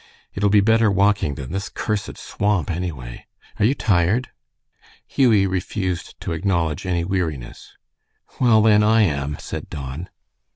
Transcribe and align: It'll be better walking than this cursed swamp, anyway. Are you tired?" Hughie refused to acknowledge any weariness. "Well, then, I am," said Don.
It'll 0.33 0.49
be 0.49 0.61
better 0.61 0.89
walking 0.89 1.35
than 1.35 1.51
this 1.51 1.69
cursed 1.69 2.17
swamp, 2.17 2.71
anyway. 2.71 3.27
Are 3.59 3.65
you 3.65 3.75
tired?" 3.75 4.31
Hughie 5.05 5.45
refused 5.45 6.19
to 6.21 6.31
acknowledge 6.31 6.87
any 6.87 7.03
weariness. 7.03 7.77
"Well, 8.39 8.63
then, 8.63 8.81
I 8.81 9.01
am," 9.01 9.37
said 9.37 9.69
Don. 9.69 10.09